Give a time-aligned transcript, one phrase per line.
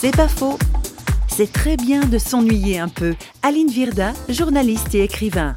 [0.00, 0.56] C'est pas faux.
[1.26, 3.16] C'est très bien de s'ennuyer un peu.
[3.42, 5.56] Aline Virda, journaliste et écrivain.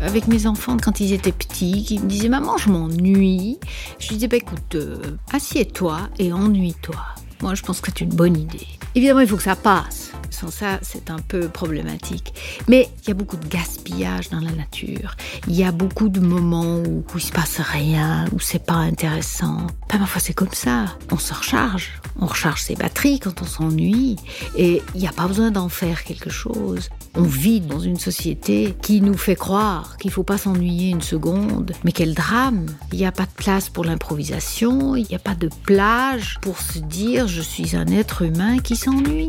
[0.00, 3.58] Avec mes enfants, quand ils étaient petits, ils me disaient Maman, je m'ennuie.
[3.98, 4.96] Je disais bah, Écoute, euh,
[5.30, 7.04] assieds-toi et ennuie-toi.
[7.42, 8.66] Moi, je pense que c'est une bonne idée.
[8.94, 10.03] Évidemment, il faut que ça passe.
[10.50, 12.34] Ça, c'est un peu problématique.
[12.68, 15.16] Mais il y a beaucoup de gaspillage dans la nature.
[15.48, 18.74] Il y a beaucoup de moments où, où il se passe rien, où c'est pas
[18.74, 19.66] intéressant.
[19.88, 20.86] Pas parfois, c'est comme ça.
[21.10, 22.00] On se recharge.
[22.20, 24.16] On recharge ses batteries quand on s'ennuie.
[24.56, 26.90] Et il n'y a pas besoin d'en faire quelque chose.
[27.16, 31.72] On vit dans une société qui nous fait croire qu'il faut pas s'ennuyer une seconde.
[31.84, 34.96] Mais quel drame Il n'y a pas de place pour l'improvisation.
[34.96, 38.76] Il n'y a pas de plage pour se dire je suis un être humain qui
[38.76, 39.28] s'ennuie.